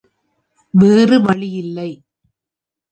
வேறு 0.73 1.21
வழி 1.21 1.49
இல்லை. 1.55 1.89